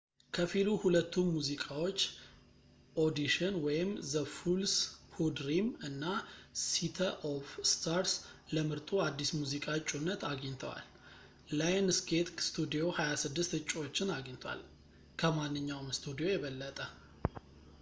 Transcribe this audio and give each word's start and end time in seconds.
ከፊሉ 0.35 0.67
ሁለቱ 0.83 1.13
ሙዚቃዎች፣ 1.33 1.99
ኦዲሽን 3.03 3.89
ዘ 4.11 4.23
ፉልስ 4.35 4.73
ሁ 5.15 5.19
ድሪም 5.39 5.67
እና 5.89 6.05
ሲተ 6.63 6.97
ኦፍ 7.33 7.51
ስታርስ፣ 7.73 8.15
ለምርጡ 8.55 8.89
አዲስ 9.09 9.31
ሙዚቃ 9.41 9.65
እጩነት 9.81 10.23
አግኝተዋል። 10.31 10.83
ላየንስጌት 11.59 12.31
ስቱዲዮ 12.49 12.87
26 13.03 13.55
እጩዎችን 13.61 14.15
አገኝቷል— 14.17 14.61
ከማንኛውም 15.21 15.91
ስቱዲዮ 16.01 16.29
የበለጠ 16.35 16.79